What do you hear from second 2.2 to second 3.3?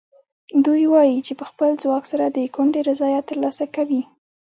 د کونډې رضایت